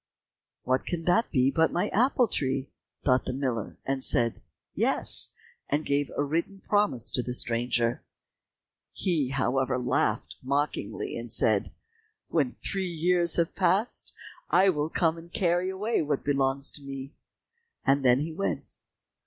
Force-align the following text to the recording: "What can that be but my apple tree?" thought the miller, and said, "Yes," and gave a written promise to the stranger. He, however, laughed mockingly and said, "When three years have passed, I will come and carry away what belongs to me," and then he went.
"What 0.63 0.83
can 0.87 1.03
that 1.03 1.29
be 1.29 1.51
but 1.51 1.71
my 1.71 1.89
apple 1.89 2.27
tree?" 2.27 2.71
thought 3.05 3.25
the 3.25 3.33
miller, 3.33 3.77
and 3.85 4.03
said, 4.03 4.41
"Yes," 4.73 5.29
and 5.69 5.85
gave 5.85 6.09
a 6.17 6.23
written 6.23 6.59
promise 6.61 7.11
to 7.11 7.21
the 7.21 7.35
stranger. 7.35 8.03
He, 8.93 9.29
however, 9.29 9.77
laughed 9.77 10.37
mockingly 10.41 11.15
and 11.15 11.31
said, 11.31 11.71
"When 12.29 12.55
three 12.63 12.89
years 12.89 13.35
have 13.35 13.53
passed, 13.53 14.11
I 14.49 14.69
will 14.69 14.89
come 14.89 15.19
and 15.19 15.31
carry 15.31 15.69
away 15.69 16.01
what 16.01 16.23
belongs 16.25 16.71
to 16.71 16.81
me," 16.83 17.13
and 17.85 18.03
then 18.03 18.21
he 18.21 18.31
went. 18.33 18.77